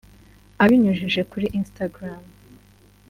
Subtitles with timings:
[0.63, 2.23] Abinyujije kuri Instagram